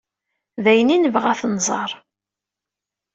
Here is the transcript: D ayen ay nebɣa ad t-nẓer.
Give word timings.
D 0.63 0.65
ayen 0.71 0.93
ay 0.93 0.99
nebɣa 0.99 1.27
ad 1.33 1.37
t-nẓer. 1.39 1.91